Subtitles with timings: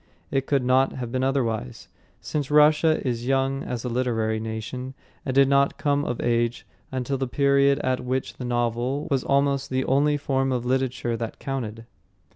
[0.31, 1.87] It could not have been otherwise,
[2.21, 4.95] since Russia is young as a literary nation,
[5.27, 9.69] and did not come of age until the period at which the novel was almost
[9.69, 11.85] the only form of literature that counted.